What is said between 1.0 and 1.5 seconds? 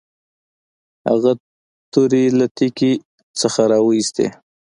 هغوی